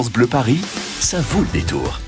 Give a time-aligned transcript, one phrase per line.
[0.00, 0.58] Bleu Paris,
[1.00, 2.00] ça vaut le détour.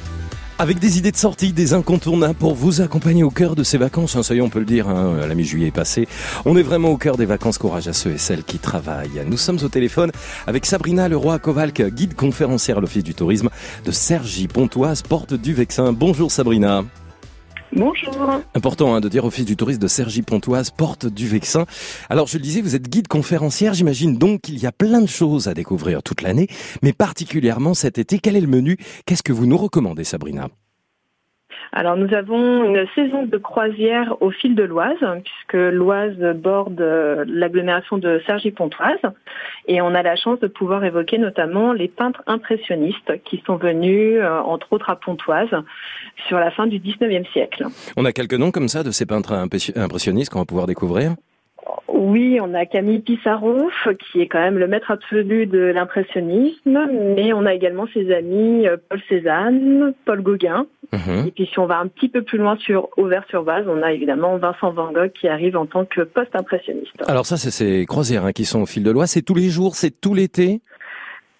[0.58, 4.16] Avec des idées de sortie, des incontournables pour vous accompagner au cœur de ces vacances.
[4.16, 6.08] Hein, ça on peut le dire, hein, la mi-juillet est passée.
[6.46, 7.58] On est vraiment au cœur des vacances.
[7.58, 9.22] Courage à ceux et celles qui travaillent.
[9.26, 10.12] Nous sommes au téléphone
[10.46, 13.50] avec Sabrina Leroy-Kovalk, guide conférencière à l'Office du tourisme
[13.84, 15.92] de Sergi Pontoise, porte du Vexin.
[15.92, 16.84] Bonjour Sabrina.
[17.76, 18.40] Bonjour.
[18.54, 21.66] Important hein, de dire Office du tourisme de Sergi Pontoise, porte du Vexin.
[22.08, 25.08] Alors je le disais, vous êtes guide conférencière, j'imagine donc qu'il y a plein de
[25.08, 26.46] choses à découvrir toute l'année,
[26.82, 28.20] mais particulièrement cet été.
[28.20, 28.76] Quel est le menu?
[29.06, 30.48] Qu'est-ce que vous nous recommandez Sabrina?
[31.72, 37.24] Alors nous avons une saison de croisière au fil de l'Oise, puisque l'Oise borde euh,
[37.26, 39.00] l'agglomération de Cergy-Pontoise.
[39.66, 44.18] Et on a la chance de pouvoir évoquer notamment les peintres impressionnistes qui sont venus,
[44.20, 45.54] euh, entre autres à Pontoise,
[46.28, 47.66] sur la fin du 19e siècle.
[47.96, 51.14] On a quelques noms comme ça de ces peintres impressionnistes qu'on va pouvoir découvrir?
[51.96, 53.70] Oui, on a Camille Pissarro,
[54.10, 58.66] qui est quand même le maître absolu de l'impressionnisme, mais on a également ses amis
[58.66, 60.66] euh, Paul Cézanne, Paul Gauguin.
[60.92, 61.28] Mhm.
[61.28, 64.36] Et puis si on va un petit peu plus loin sur Auvers-sur-Vase, on a évidemment
[64.38, 67.00] Vincent Van Gogh qui arrive en tant que post-impressionniste.
[67.06, 69.06] Alors ça, c'est ces croisières hein, qui sont au fil de loi.
[69.06, 70.60] C'est tous les jours, c'est tout l'été?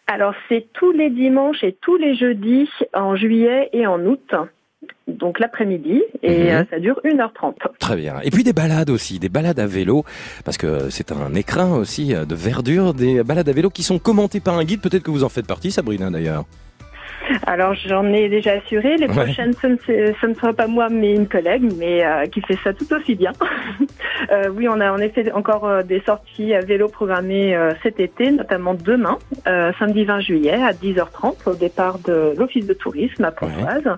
[0.06, 4.34] Alors c'est tous les dimanches et tous les jeudis en juillet et en août
[5.06, 6.48] donc l'après-midi, et mhm.
[6.48, 7.55] euh, ça dure 1h30.
[7.78, 8.16] Très bien.
[8.22, 10.05] Et puis des balades aussi, des balades à vélo,
[10.44, 13.98] parce que c'est un écrin aussi euh, de verdure, des balades à vélo qui sont
[13.98, 16.44] commentées par un guide, peut-être que vous en faites partie, Sabrina d'ailleurs.
[17.46, 18.96] Alors j'en ai déjà assuré.
[18.96, 22.72] Les prochaines, ce, ne, sera pas moi, mais une collègue, mais euh, qui fait ça
[22.72, 23.33] tout aussi bien.
[24.33, 28.30] euh, oui, on a en effet encore euh, des sorties à vélo programmées cet été,
[28.30, 29.18] notamment demain,
[29.78, 33.96] samedi 20 juillet à 10h30 au départ de l'office de tourisme à Pontoise.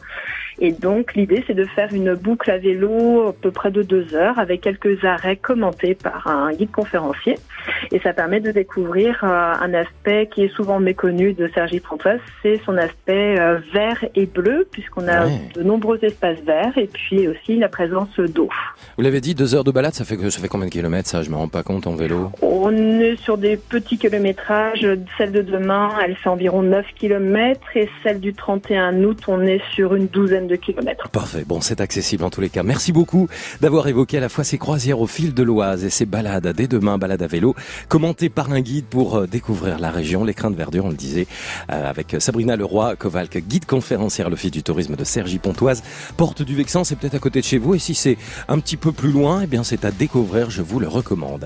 [0.59, 4.15] Et donc l'idée c'est de faire une boucle à vélo à peu près de deux
[4.15, 7.37] heures avec quelques arrêts commentés par un guide conférencier.
[7.93, 12.61] Et ça permet de découvrir un aspect qui est souvent méconnu de Sergi Pontoise, c'est
[12.65, 17.57] son aspect euh, vert et bleu, puisqu'on a de nombreux espaces verts, et puis aussi
[17.59, 18.49] la présence d'eau.
[18.97, 21.23] Vous l'avez dit, deux heures de balade, ça fait, ça fait combien de kilomètres ça?
[21.23, 22.31] Je me rends pas compte en vélo.
[22.43, 22.71] On
[23.01, 24.87] est sur des petits kilométrages.
[25.19, 29.61] Celle de demain, elle fait environ 9 kilomètres, et celle du 31 août, on est
[29.75, 31.09] sur une douzaine de kilomètres.
[31.11, 32.63] Parfait, bon, c'est accessible en tous les cas.
[32.63, 33.29] Merci beaucoup
[33.61, 36.67] d'avoir évoqué à la fois ces croisières au fil de l'Oise et ces balades dès
[36.67, 37.55] demain, balades à vélo,
[37.89, 41.27] commentées par un guide pour euh, découvrir la région, l'écrin de verdure, on le disait,
[41.71, 45.83] euh, avec Sabrina Leroy, Kovalk, guide conférencière à l'Office du tourisme de Sergi Pontoise.
[46.17, 47.75] Porte du Vexin, c'est peut-être à côté de chez vous.
[47.75, 48.17] Et si c'est
[48.49, 51.45] un petit peu plus loin, eh bien c'est à découvrir, je vous le recommande.